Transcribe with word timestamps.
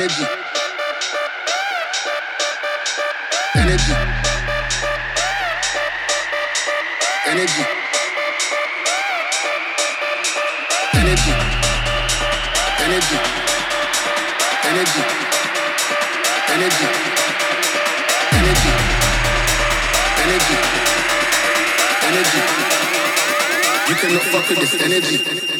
Energy. 0.00 0.24
Energy. 3.54 3.92
Energy. 7.26 7.64
Energy. 10.94 11.32
Energy. 12.80 13.20
Energy. 14.64 15.02
Energy. 16.48 16.86
Energy. 18.32 18.70
Energy. 20.24 20.56
Energy. 22.08 22.40
You 23.88 23.94
cannot 23.96 24.22
fuck 24.22 24.48
with 24.48 24.60
this 24.60 24.74
energy. 24.80 25.59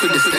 Fuck 0.00 0.12
with 0.12 0.37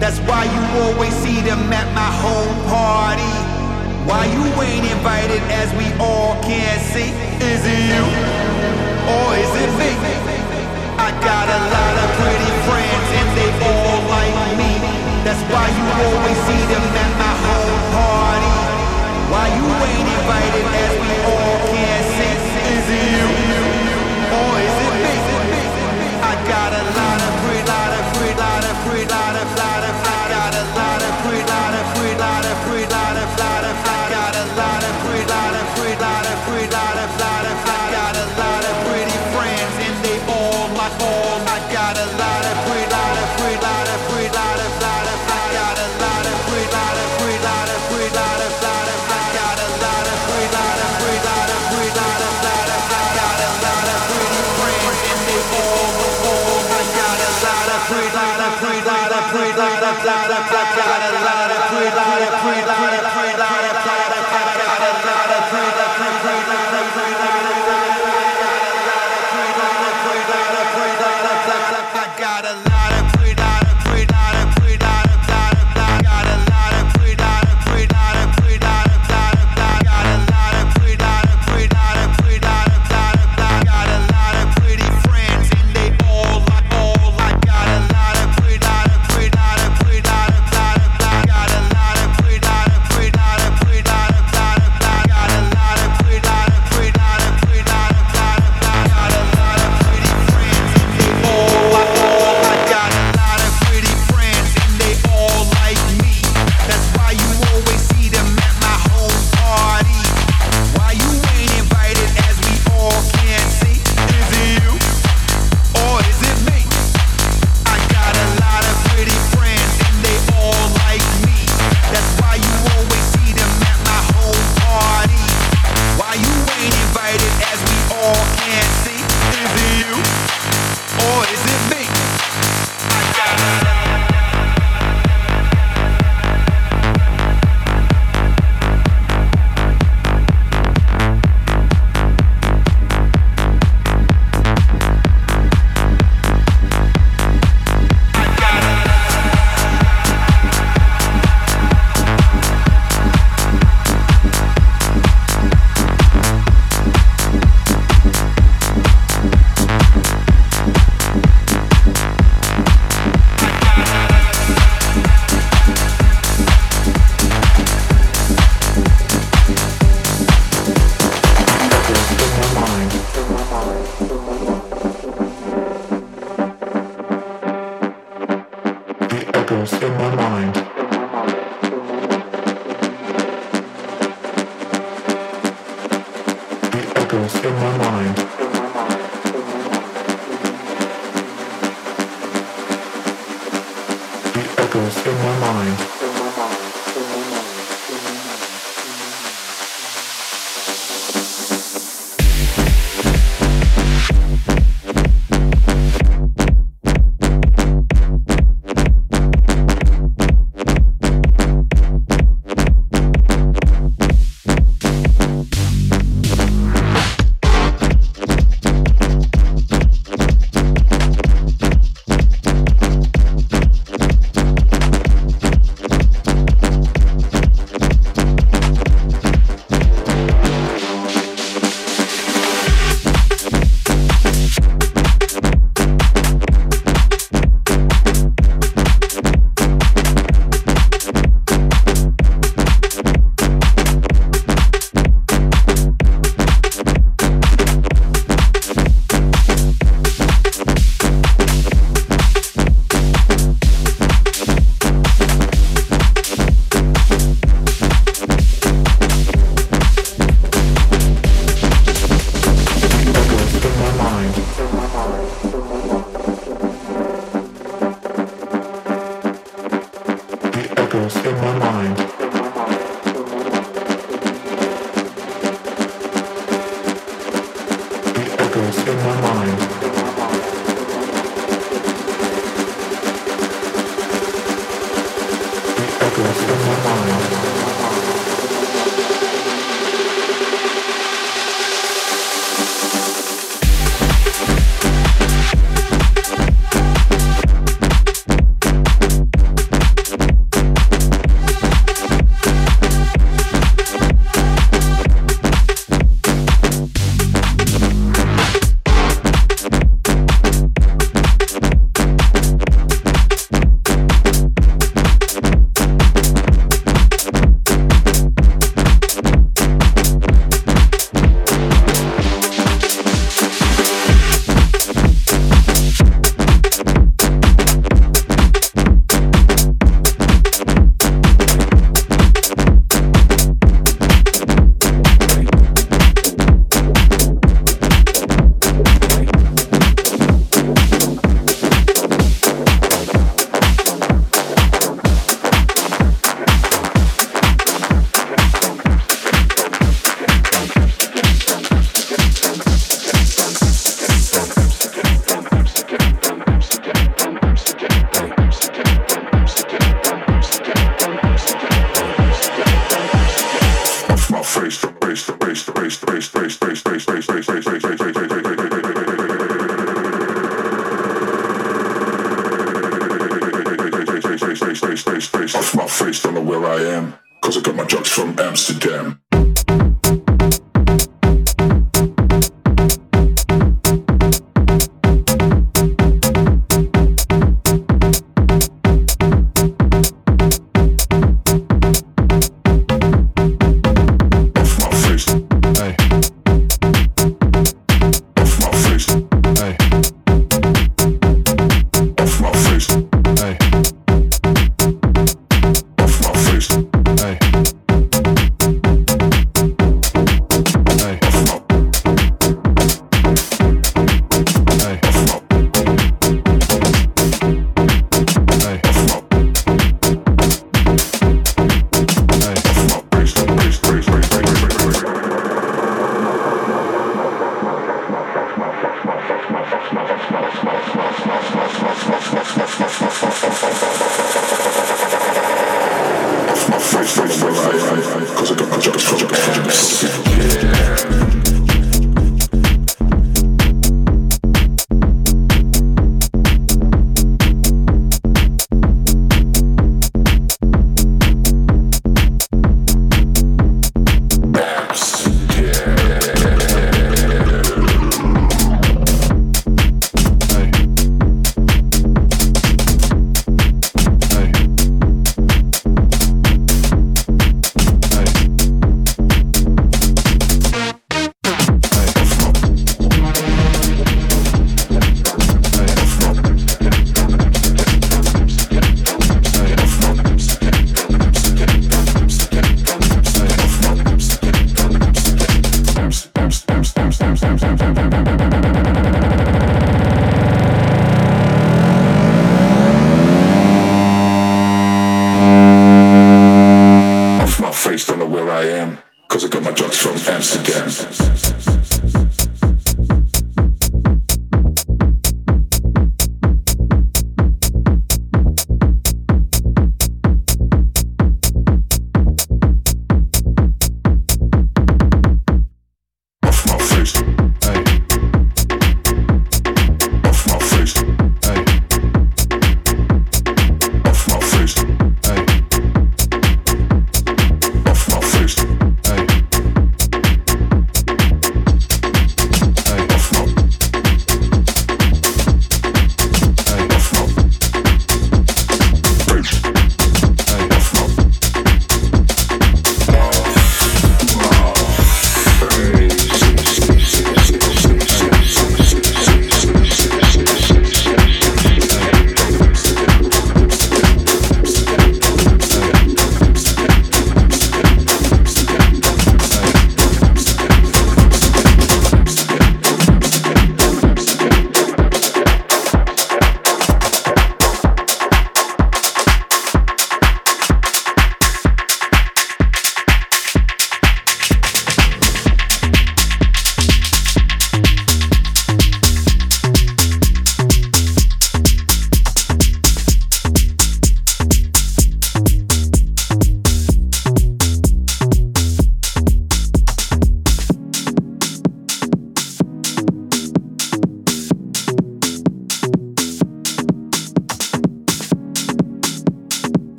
That's 0.00 0.20
why 0.20 0.44
you 0.44 0.62
always 0.82 1.12
see 1.24 1.40
them 1.40 1.72
at 1.72 1.88
my 1.92 2.10
home 2.22 2.54
party. 2.70 3.34
Why 4.06 4.24
you 4.30 4.44
ain't 4.62 4.86
invited 4.86 5.42
as 5.50 5.68
we 5.74 5.86
all 5.98 6.40
can 6.40 6.78
see? 6.94 7.10
Is 7.44 7.66
it 7.66 7.77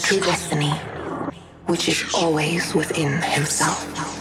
true 0.00 0.20
destiny, 0.20 0.70
which 1.66 1.88
is 1.88 2.14
always 2.14 2.72
within 2.72 3.20
himself. 3.20 4.19